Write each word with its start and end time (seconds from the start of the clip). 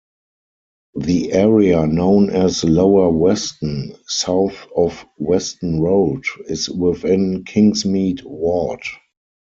The 0.95 1.31
area 1.31 1.85
known 1.85 2.31
as 2.31 2.63
Lower 2.63 3.11
Weston, 3.11 3.93
south 4.07 4.65
of 4.75 5.05
Weston 5.19 5.79
Road, 5.79 6.23
is 6.49 6.67
within 6.71 7.43
Kingsmead 7.43 8.23
ward. 8.23 8.81